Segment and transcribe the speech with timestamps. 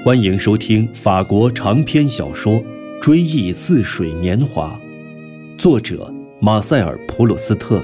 [0.00, 2.54] 欢迎收听法国长篇小说
[3.00, 4.78] 《追忆似水年华》，
[5.60, 7.82] 作者马塞尔·普鲁斯特，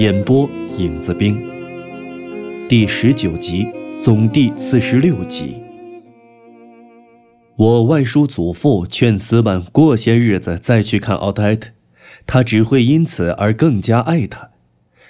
[0.00, 1.40] 演播影子兵。
[2.68, 3.68] 第十九集，
[4.00, 5.62] 总第四十六集。
[7.54, 11.70] 我外叔祖父劝斯万过些日子再去看奥黛特，
[12.26, 14.50] 他只会因此而更加爱她。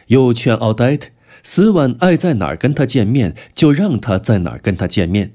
[0.09, 1.09] 又劝奥黛特，
[1.43, 5.33] 斯万爱在哪儿跟他见面，就让他在哪儿跟他见面。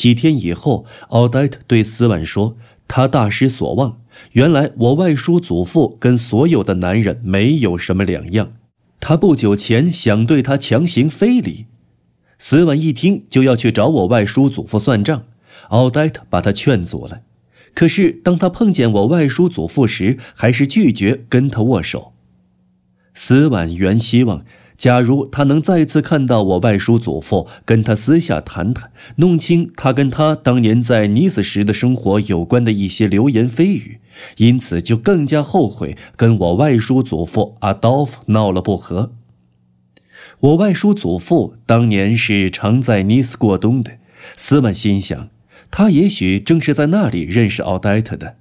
[0.00, 2.56] 几天以后，奥黛特对斯万说
[2.88, 4.00] ：“他大失所望。
[4.32, 8.54] 原来我外叔祖父跟所有的男人没有什么两样。
[8.98, 11.66] 他不久前想对他强行非礼。”
[12.40, 15.24] 斯万一听就要去找我外叔祖父算账，
[15.68, 17.20] 奥黛特把他劝阻了。
[17.74, 22.14] 可是当他碰见我外叔祖父时，还是拒绝跟他握手。
[23.12, 24.46] 斯万原希望。
[24.80, 34.00] 假如他能再次看到我外叔祖父，跟他私下谈谈，弄清他跟他当年在尼斯时的生活有关的一些流言蜚语，
[34.38, 39.12] 因此就更加后悔跟我外叔祖父阿道夫闹了不和。
[40.40, 43.98] 我外叔祖父当年是常在尼斯过冬的，
[44.34, 45.28] 斯万心想，
[45.70, 48.36] 他也许正是在那里认识奥黛特的。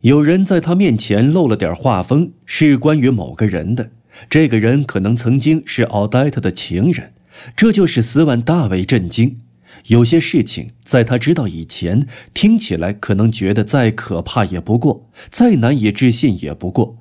[0.00, 3.90] 有人在他面前露了点画风，是关于某个人的。
[4.28, 7.12] 这个人可能曾经是奥黛特的情人，
[7.56, 9.38] 这就使斯万大为震惊。
[9.86, 16.98] 有些事情在他知道以前，听起来可能觉得再可怕也不过，再难以置信也不过；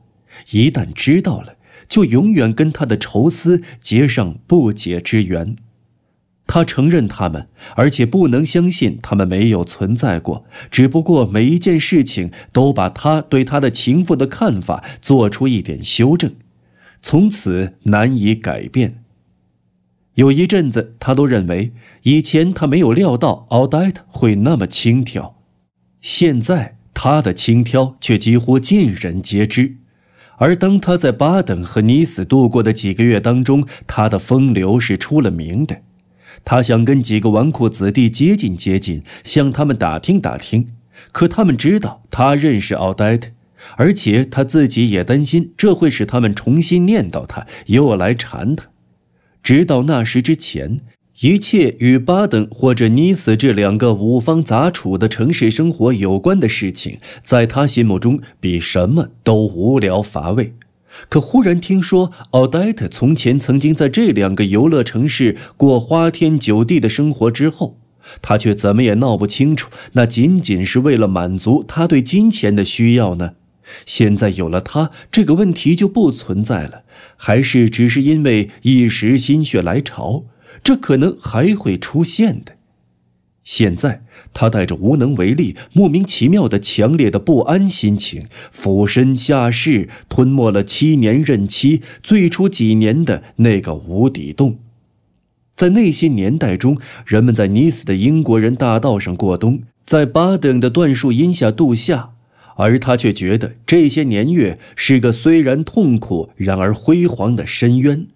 [0.51, 5.55] 一旦知道了，就永远跟他的愁思结上不解之缘。
[6.47, 10.45] 他承认他们，而且不能相信他们没有存在过。
[10.71, 16.33] 只不过每一件事情都把他对他的情妇的看法做出一点修正。
[17.01, 19.03] 从此难以改变。
[20.15, 25.35] 有一阵子，他都认为以前他没有料到奥黛特会那么轻佻，
[26.01, 29.77] 现在他的轻佻却几乎尽人皆知。
[30.37, 35.81] 而当他在巴登和尼斯度过的几个月当中，他的风流是出了名的。
[36.43, 40.73] 他想跟几个纨绔子弟接近接近，向他们打听打听，
[41.11, 43.29] 可他们知道他认识奥黛特。
[43.77, 48.65] 而且他自己也担心，这会使他们重新念叨他，又来缠他。
[49.43, 50.77] 直到那时之前，
[51.21, 60.55] 一切与巴登或者尼斯这两个五方杂处的城市生活有关的事情，在他心目中比什么都无聊乏味。
[61.07, 67.77] 可忽然听说奥黛特从前曾经在这两个游乐城市过花天酒地的生活之后，
[68.21, 73.33] 他却怎么也闹不清楚，那仅仅是为了满足他对金钱的需要呢？
[73.85, 76.83] 现在有了他，这个问题就不存在了。
[77.17, 80.25] 还是只是因为一时心血来潮，
[80.63, 82.53] 这可能还会出现的。
[83.43, 94.59] 现在他带着无能为力、莫名其妙的强烈的不安心情，俯身下世，吞没了七年任期最初几年的那个无底洞。
[95.55, 102.11] 在那些年代中，人们在尼斯的英国人大道上过冬，在巴登的椴树荫下度夏。
[102.57, 108.07] 而他却觉得这些年月是个虽然痛苦，然而辉煌的深渊。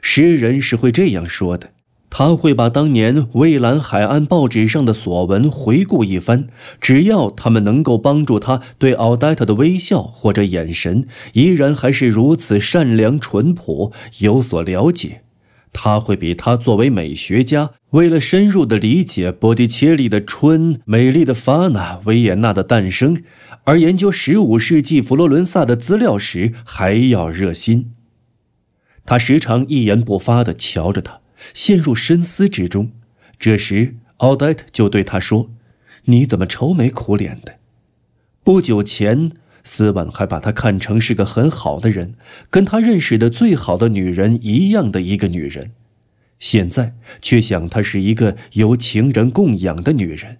[0.00, 1.72] 诗人是会这样说的：
[2.08, 6.48] 他会把当年蔚蓝海岸报纸上的所闻回顾一番，
[6.80, 15.22] 只要他们能够帮助他对奥黛特的微笑或者眼神依然还是如此善良淳朴有所了解。
[15.72, 23.22] 他会比他作为美学家，为了深入的理解波提切利的春、美丽的法纳、维也纳的诞生，
[23.64, 27.92] 而研究十五世纪佛罗伦萨的资料时还要热心。
[29.06, 31.20] 他时常一言不发地瞧着他，
[31.54, 32.90] 陷入深思之中。
[33.38, 35.50] 这时，奥黛特就对他说
[36.06, 37.56] ：“你怎么愁眉苦脸的？
[38.44, 39.32] 不久前。”
[39.64, 42.14] 斯万还把她看成是个很好的人，
[42.48, 45.72] 跟他认识的最好的女人一样的一个女人，
[46.38, 50.38] 现在却想她是一个由情人供养的女人。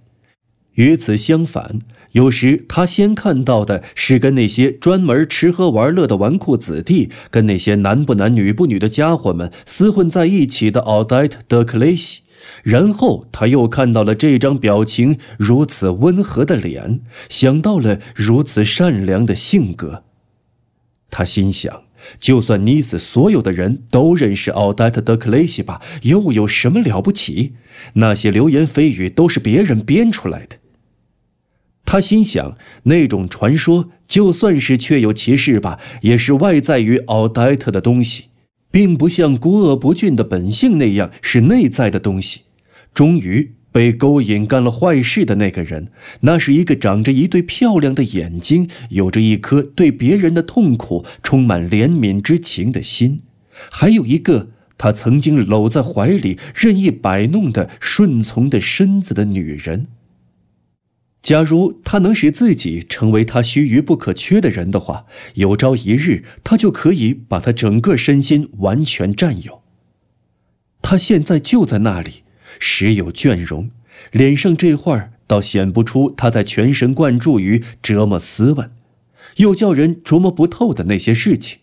[0.75, 1.81] 与此相反，
[2.12, 12.23] 有时他先看到的是跟那些专门吃喝玩乐的纨绔子弟，跟那些男不男女不女的家伙们厮混在一起的奥黛特·德克雷西。
[12.62, 20.05] 然后他又看到了这张表情如此温和的脸，想到了如此善良的性格。
[21.11, 21.82] 他心想：
[22.19, 27.55] 就算妮子所有的人都认识奥黛特·德克雷西吧，又有什么了不起？
[27.94, 30.56] 那些流言蜚语都是别人编出来的。
[31.85, 38.30] 他心想，那种传说就算是确有其事吧，也是外在于奥黛特的东西。
[38.71, 42.43] 并不像孤恶不驯的本性那样是内在的东西。
[42.93, 45.89] 终于，被勾引干了坏事的那个人，
[46.23, 53.21] 那是一个长着一对漂亮的眼睛，有着一颗对别人的痛苦充满怜悯之情的心，
[53.71, 59.87] 还有一个他曾经搂在怀里任意摆弄的顺从的身子的女人。
[61.23, 69.63] 假如他能使自己成为他须臾不可缺的人的话，有朝一日他就可以把他整个身心完全占有。
[70.83, 72.23] 他现在就在那里。
[72.59, 73.71] 时有倦容，
[74.11, 78.73] 脸上这会儿倒显不出他在全神贯注于折磨斯文，
[79.37, 81.61] 又叫人琢磨不透的那些事情。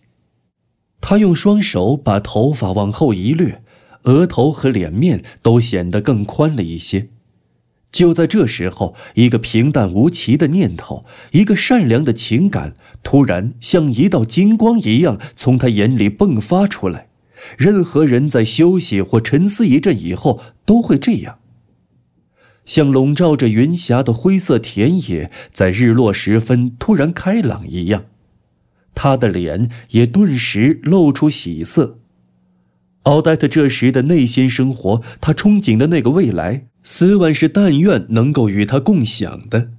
[1.02, 3.62] 他用双手把头发往后一掠，
[4.04, 7.10] 额头和脸面都显得更宽了一些。
[7.92, 17.08] 就在这时候，一个平淡无奇的念头，一个善良的情感，突然像一道金光一样从他眼里迸发出来。
[17.58, 21.40] 任何人在休息或沉思一阵以后都会这样，
[22.66, 28.06] 像笼罩着云霞的灰色田野在日落时分突然开朗一样，
[28.94, 32.00] 他的脸也顿时露出喜色。
[33.04, 39.72] 奥黛特这时的内心生活，他憧憬的那个未来，斯万是但愿能够与他共享的。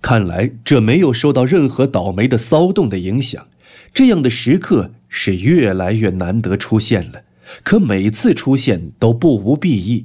[0.00, 3.48] 看来这没有受到任何倒霉的骚动的影响，
[3.92, 4.92] 这样的时刻。
[5.10, 7.22] 是越来越难得出现了，
[7.64, 10.04] 可每次出现都不无裨益。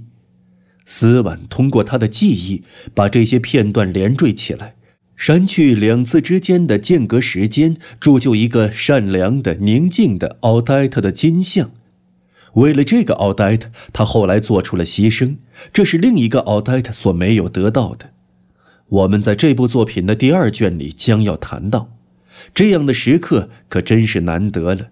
[0.85, 2.63] 斯万通过他的记忆
[2.93, 4.75] 把这些片段连缀起来，
[5.17, 11.71] 删去两次之间的间隔时间，铸就一个善良的、宁静的奥黛特的金像。
[12.53, 15.37] 为了这个奥黛特，他后来做出了牺牲，
[15.71, 18.11] 这是另一个奥黛特所没有得到的。
[18.89, 21.89] 我们在这部作品的第二卷里将要谈到。
[22.53, 24.87] 这样的时刻可真是难得了，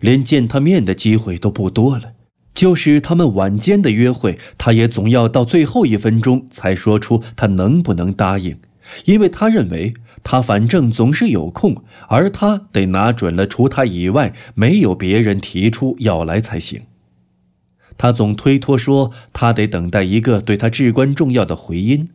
[0.00, 2.12] 连见他面的机会都不多了。
[2.52, 8.58] 就是他们晚间的约会，他也总要到最后一分钟才说出他能不能答应，
[9.04, 9.92] 因为他认为
[10.22, 11.76] 他反正总是有空，
[12.08, 16.82] 而他得拿准了除他以外没有别人提出要来才行。
[17.98, 22.08] 他总推脱说他得等待一个对他至关重要的回音。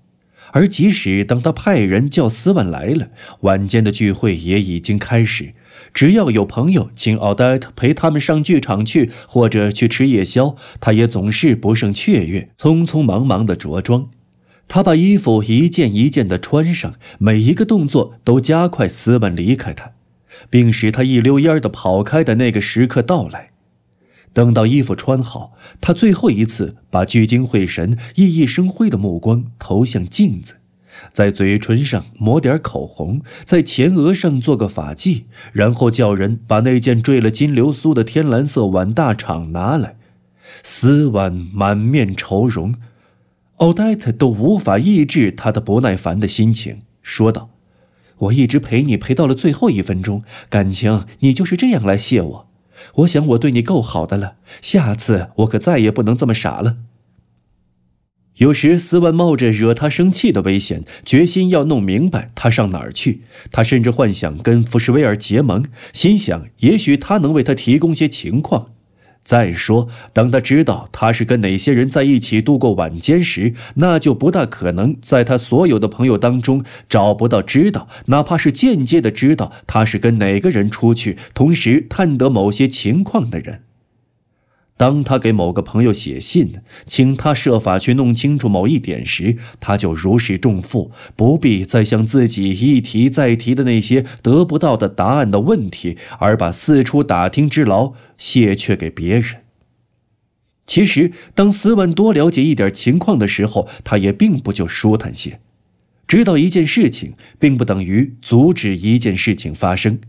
[0.54, 3.08] 而即使当他派人叫斯万来了，
[3.42, 5.54] 晚间的聚会也已经开始。
[5.94, 14.10] 只要有朋友请奥黛特陪他们上剧场去，或者去吃夜宵，他也总是不胜雀跃，匆匆忙忙地着装。
[14.68, 19.92] 他把衣服一件一件地穿上，每一个动作都加快斯万离开他，
[20.50, 23.51] 并使他一溜烟地跑开的那个时刻到来。
[24.34, 30.56] 等到衣服穿好，他最后一次把聚精会神、熠熠生辉的目光投向镜子，
[31.12, 39.98] 在嘴唇上抹点口红，在前额上做个发髻，然后叫人把那件缀了金流苏的天蓝色晚大氅拿来。
[40.64, 42.76] 斯万满面愁容，
[43.58, 47.50] 奥黛特都无法抑制他的不耐烦的心情，说道
[48.20, 52.48] ：“我一直陪你陪到了最后一分钟，感情你就是这样来谢我。”
[52.96, 56.78] 我想我对你够好的了，下次我可再也不能这么傻了。
[58.38, 63.22] 有时斯文冒着惹他生气的危险，决心要弄明白他上哪儿去。
[63.52, 68.72] 他甚至幻想跟福什威尔结盟，心想也许他能为他提供些情况。
[69.24, 83.62] 再说，当他知道他是跟哪些人在一起度过晚间时，那就不大可能在他所有的朋友当中找不到知道，哪怕是间接的知道他是跟哪个人出去，同时探得某些情况的人。
[84.82, 86.54] 当他给某个朋友写信，
[86.88, 99.42] 请他设法去弄清楚某一点时，他就如释重负，不必再向自己一提再提的那些得不到的答案的问题，而把四处打听之劳卸却给别人。
[100.66, 105.40] 其实，当斯文多了解一点情况的时候，他也并不就舒坦些。
[106.08, 110.00] 知道一件事情，并不等于阻止一件事情发生。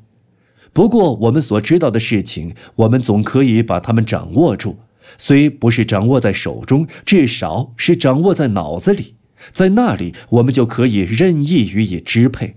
[0.73, 4.79] 不过，我们所知道的事情，我们总可以把它们掌握住，
[5.19, 9.17] 虽不是掌握在手中，至少是掌握在脑子里，
[9.53, 12.57] 在那里，我们就可以任意予以支配。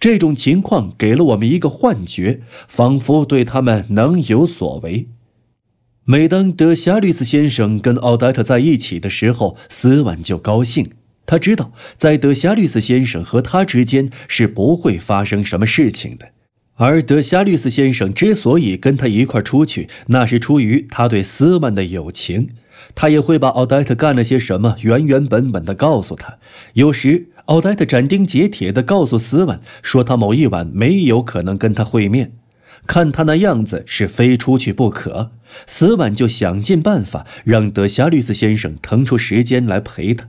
[0.00, 5.08] 这种情况给了我们一个幻觉，仿佛对他们能有所为。
[6.04, 10.90] 每当德夏律斯先生跟奥黛特在一起的时候，斯万就高兴，
[11.24, 16.28] 他知道在德夏律斯先生和他之间是不会发生什么事情的。
[16.76, 22.48] 而德夏律斯先生之所以跟他一块出去，那是出于他对斯万的友情。
[22.94, 26.38] 他也会把奥黛特干了些什么原原本本的告诉他。
[26.74, 32.32] 有时，奥黛特斩钉截铁地告诉斯万，说他某一晚没有可能跟他会面，
[32.86, 35.30] 看他那样子是非出去不可。
[35.66, 40.28] 斯万就想尽办法让德夏律斯先生腾出时间来陪他。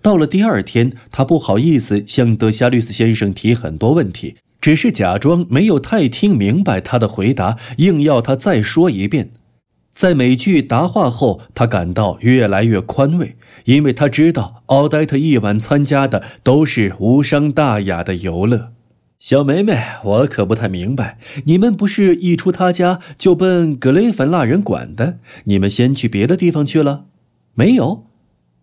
[0.00, 9.30] 到了第二天，他不好意思向德夏律斯先生提很多问题，只是假装没有太听明白他的回答，硬要他再说一遍。
[9.92, 18.72] 在每句答话后，他感到越来越宽慰，因为他知道奥黛特一晚参加的都是无伤大雅的游乐。
[19.18, 25.18] 小梅梅，我可不太明白，你们不是一出他家就奔格雷芬蜡人管的？
[25.44, 27.04] 你们先去别的地方去了？
[27.54, 28.06] 没有？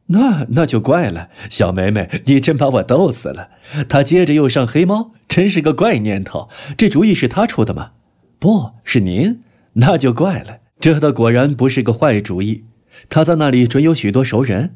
[0.08, 1.30] 那那就怪了。
[1.50, 3.50] 小梅梅，你真把我逗死了。
[3.88, 6.50] 他接着又上黑猫，真是个怪念头。
[6.78, 7.92] 这主意是他出的吗？
[8.40, 9.42] 不是您，
[9.74, 10.60] 那就怪了。
[10.80, 12.66] 这倒果然不是个坏主意。
[13.10, 14.76] 他在那里准有许多熟人。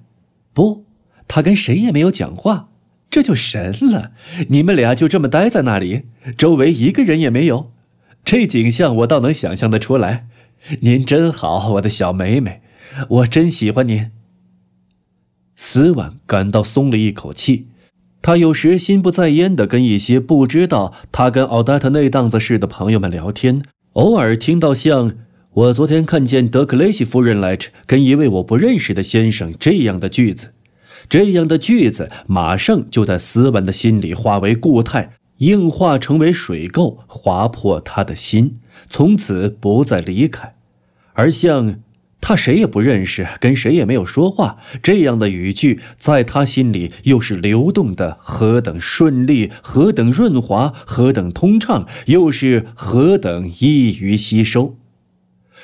[0.53, 0.85] 不，
[1.27, 2.69] 他跟谁也没有讲话。
[3.09, 4.11] 这就神了！
[4.47, 6.03] 你们俩就这么待在那里，
[6.37, 7.67] 周围一个人也没有，
[8.23, 10.27] 这景象我倒能想象得出来。
[10.79, 12.61] 您真好，我的小梅梅，
[13.09, 14.11] 我真喜欢您。
[15.63, 17.67] 斯万感到松了一口气，
[18.19, 23.61] 他有时心不在焉地跟一些不知道他跟奥黛特那档子事的朋友们聊天，
[23.93, 25.11] 偶尔听到像
[25.53, 30.53] “我昨天看见德克雷西夫人来着，跟一位我不认识的先生”这样的句子。
[31.07, 38.55] 这样的句子马上就在斯文的心里化为固态，硬化成为水垢，划破他的心，
[38.89, 40.55] 从此不再离开。
[41.13, 41.75] 而像
[42.21, 54.77] 他谁也不认识，跟谁也没有说话这样的语句，在他心里又是流动的，何等顺利，何等润滑，何等通畅，又是何等易于吸收。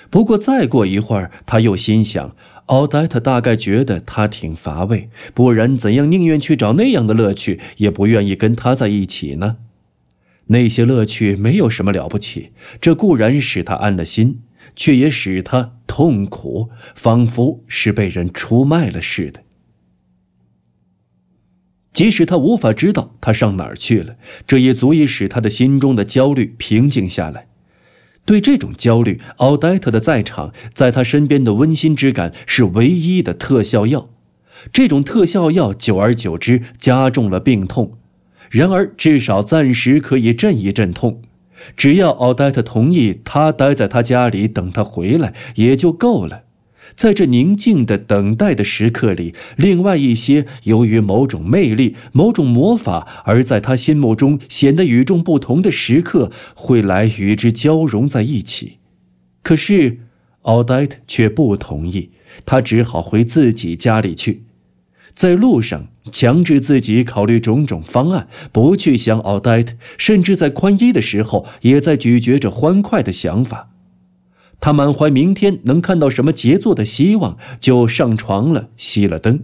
[0.10, 2.36] 不过再过一会儿，他又心想。
[2.68, 9.56] 奥黛特大概觉得他挺乏味，不然怎样宁愿去找那样的乐趣，也不愿意跟他在一起呢？
[10.48, 14.42] 那些乐趣没有什么了不起，这固然使他安了心，
[14.78, 19.44] 却也使他痛苦，仿佛是被人出卖了似的。
[21.92, 27.48] 即使他无法知道他上哪儿去了，这也足以使他的心中的焦虑平静下来。
[28.24, 34.10] 对这种焦虑，奥黛特的在场，在他身边的温馨之感是唯一的特效药。
[34.72, 37.98] 这种特效药久而久之加重了病痛，
[38.52, 41.24] 然而至少暂时可以镇一镇痛。
[41.76, 46.44] 只要奥黛特同意他待在他家里等他回来，也就够了。
[46.96, 58.78] 在这宁静的等待的时刻里，另外一些由于某种魅力、某种魔法而在他心目中显得与众不同的时刻会来与之交融在一起。
[59.44, 60.00] 可是，
[60.44, 62.12] 奥黛特却不同意，
[62.46, 64.44] 他只好回自己家里去。
[65.18, 73.72] 在路上，强制自己考虑种种方案，不去想奥黛特，甚至在宽衣的时候，也在咀嚼着欢快的想法。
[74.60, 79.40] 他满怀明天能看到什么杰作的希望，就上床了，熄了灯。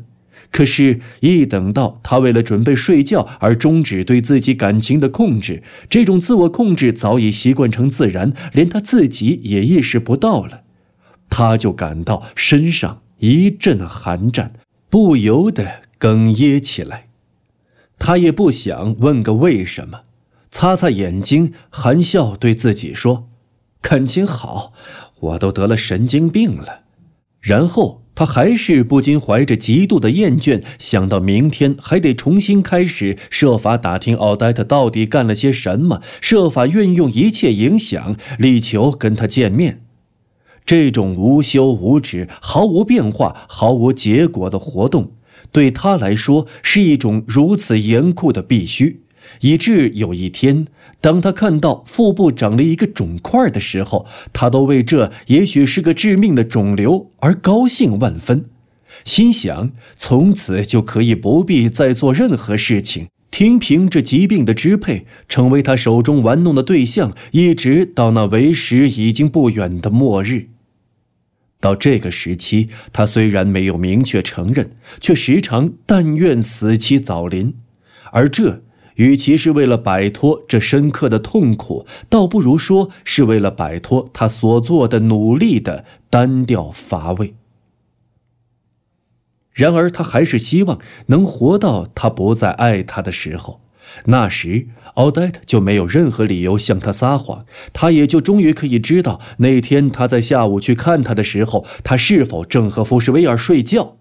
[0.51, 10.61] 可是，一等到他为了准备睡觉而终止对自己感情的控制，这种自我控制早已习惯成自然，连他自己也意识不到了，
[11.31, 14.53] 他就感到身上一阵寒战，
[14.93, 17.07] 不由得哽咽起来。
[17.97, 20.01] 他也不想问个为什么，
[20.51, 23.27] 擦擦眼睛，含笑对自己说
[23.81, 24.71] ：“感情好。”
[25.19, 26.81] 我都得了神经病了，
[27.41, 39.82] 然后他还是不禁怀着极度的厌倦，想到明天还得重新开始，设法打听奥黛特到底干了些什么，设法运用一切影响，力求跟他见面。
[40.65, 45.11] 这种无休无止、毫无变化、毫无结果的活动，
[45.51, 49.01] 对他来说是一种如此严酷的必须，
[49.41, 50.65] 以致有一天。
[51.01, 58.45] 当他看到腹部长了一个肿块的时候，他都为这也许是个致命的肿瘤而高兴万分，
[59.03, 70.47] 心想从此就可以不必再做任何事情，听凭这疾病的支配，成为他手中玩弄的对象，一直到那为时已经不远的末日。
[71.63, 77.55] 到这个时期，他虽然没有明确承认，却时常但愿死期早临，
[78.11, 78.61] 而这。
[78.95, 87.33] 与其是为了摆脱这深刻的痛苦，倒不如说是为了摆脱他所做的努力的单调乏味。
[89.51, 93.62] 然而，他还是希望能活到他不再爱他的时候。
[94.05, 103.97] 那时，奥黛特就没有任何理由向他撒谎，他也就终于可以知道那天他在下午去看他的时候，他是否正和福什威尔睡觉。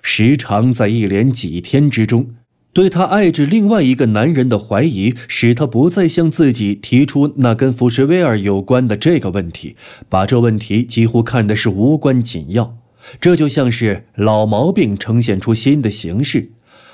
[0.00, 2.34] 时常在一连几天之中。
[2.74, 9.76] 对他爱着另外一个男人的怀疑，使他不再向自己提出那跟福什威尔有关的这个问题，
[10.08, 12.78] 把这问题几乎看的是无关紧要。
[13.20, 16.52] 这就像是老毛病呈现出新的形式，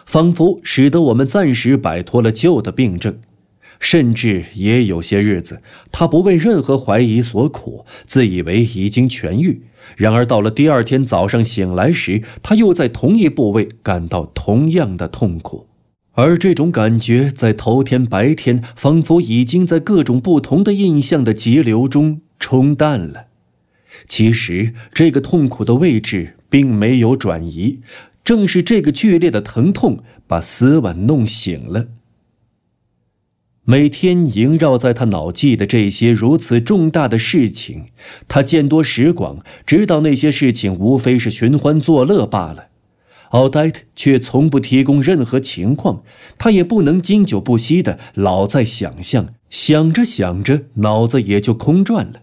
[0.08, 3.18] 仿佛使得我们暂时摆脱了旧的病症。
[3.78, 5.60] 甚至也有些日子，
[5.92, 9.60] 他不为任何怀疑所苦，自以为已经痊愈。
[9.96, 15.66] 然而到了第二天早上醒来时，他又在同一部位感到同样的痛苦，
[16.12, 23.26] 而这种感觉在头天白天仿佛已经在各种不同的印象的急流中冲淡了。
[24.06, 27.80] 其实这个痛苦的位置并没有转移，
[28.28, 31.86] 正是这个剧烈的疼痛把斯万弄醒了。
[33.64, 37.86] 每天萦绕在他脑际的这些如此重大的事情，
[38.28, 42.66] 他见多识广，知道那些事情无非是寻欢作乐罢了。
[43.30, 46.02] 奥黛特却从不提供任何情况，
[46.36, 52.20] 他也不能经久不息的老在想象，想着想着，脑子也就空转了。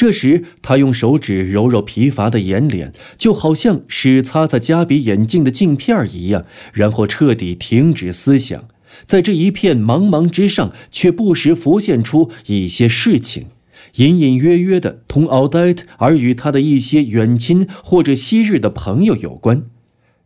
[0.00, 8.66] 这时，他用手指揉揉疲乏的眼脸，就好像是擦擦加比眼镜的镜片一样，然后彻底停止思想。
[9.04, 13.48] 在这一片茫茫之上，却不时浮现出一些事情，
[13.96, 19.64] 隐隐约约的同奥黛特而与他的一些远亲或者昔日的朋友有关。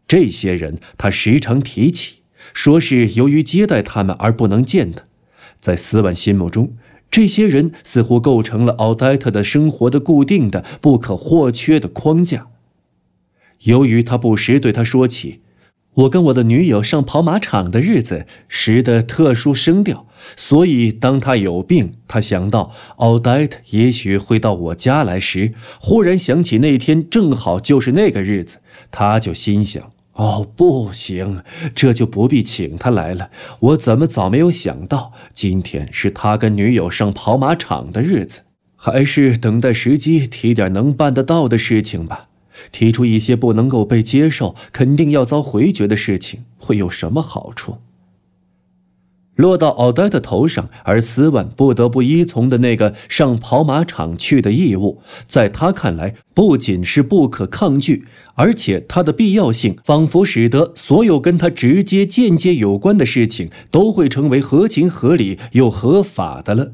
[0.06, 2.18] 这些人他时常提起，
[2.52, 5.02] 说是由于接待他们而不能见他。
[5.58, 6.76] 在斯万心目中，
[7.14, 12.49] 这些人似乎构成了奥黛特的生活的固定的、不可或缺的框架。
[13.61, 15.40] 由于他不时对他说起。
[15.94, 28.59] 我跟我的女友上跑马场的日子时的特殊声调，所以当他有病，他想到奥黛特也许会到我家来时，忽然想起那天正好就是那个日子，
[28.90, 31.42] 他就心想：哦，不行，
[31.75, 33.30] 这就不必请他来了。
[33.61, 38.42] 我怎么早没有想到，今天是他跟女友上跑马场的日子？
[38.76, 42.28] 还是等待时机提点能办得到的事情吧。
[42.71, 47.79] 提出一些不能够被接受、肯定要遭回绝的事情，会有什么好处？
[49.37, 66.73] 落到奥黛的头上，而斯万不得不依从的那个上跑马场去的义务，在他看来不仅是不可抗拒，而且它的必要性仿佛使得所有跟他直接、间接有关的事情都会成为合情合理又合法的了。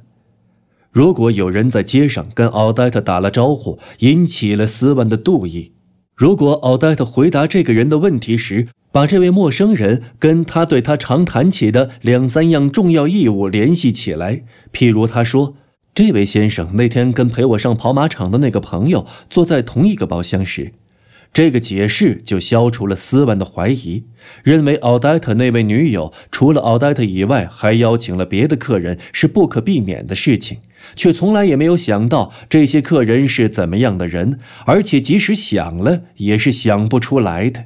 [0.92, 5.70] 如果有人在街上跟奥黛特打了招呼，引起了斯万的妒意；
[6.20, 15.54] 如果奥黛特回答这个人的问题时，把这位陌生人跟他对他常谈起的两三样重要义务联系起来，譬如他说
[15.94, 20.72] ：“这位先生那天跟陪我上跑马场的那个朋友坐在同一个包厢时。”
[21.32, 24.04] 这个解释就消除了斯万的怀疑，
[24.42, 30.58] 认为奥黛特那位女友除了奥黛特以外，还邀请了别的客人是不可避免的事情，
[30.96, 37.64] 却从来也没有想到这些客人是怎么样的人，而且即使想了，也是想不出来的。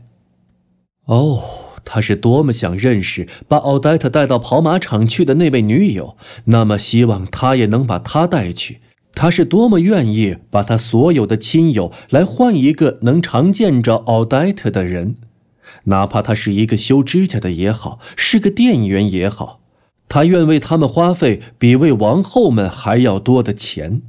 [1.06, 1.42] 哦，
[1.84, 8.80] 他是多么想认识把奥黛特带到跑马场去的那位女友，那么希望他也能把她带去。
[9.16, 15.14] 他是多么愿意把他所有的亲友来换一个能常见着奥黛特的人，
[15.84, 19.60] 哪怕他是一个修指甲的也好，是个店员也好，
[20.08, 24.02] 他愿为他们花费比为王后们还要多的钱。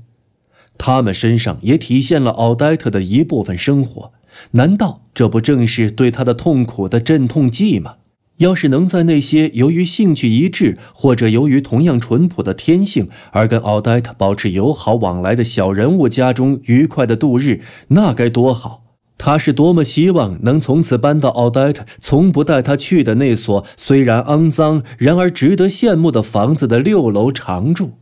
[0.77, 4.12] 他们身上也体现了奥黛特的一部分生活，
[4.51, 7.95] 难道这不正是对他的痛苦的镇痛剂吗？
[8.39, 18.85] 要是能在那些由于兴趣一致，或者由于同样淳朴的天性而跟奥黛特保持友好往来的小人物家中愉快的度日，那该多好！
[19.17, 27.93] 他是多么希望能从此搬到奥黛特从不带他去的那所虽然肮脏，然而值得羡慕的房子的六楼常住。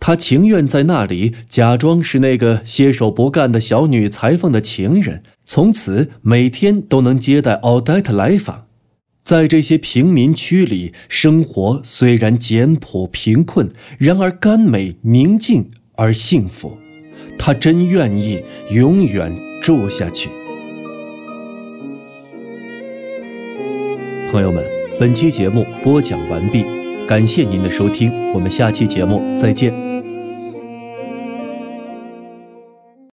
[0.00, 8.64] 他情愿在那里假装是那个歇手不干的小女裁缝的情人，从此每天都能接待奥黛特来访。
[9.22, 16.81] 在这些贫民区里，生活虽然简朴贫困，然而甘美宁静而幸福。
[17.38, 20.28] 他真愿意永远住下去。
[24.30, 24.64] 朋友们，
[24.98, 26.64] 本期节目播讲完毕，
[27.06, 29.91] 感谢您的收听，我们下期节目再见。